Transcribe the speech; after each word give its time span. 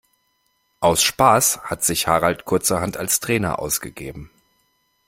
Aus 0.79 1.03
Spaß 1.03 1.59
hat 1.65 1.83
sich 1.83 2.07
Harald 2.07 2.43
kurzerhand 2.45 2.97
als 2.97 3.19
Trainer 3.19 3.59
ausgegeben. 3.59 4.31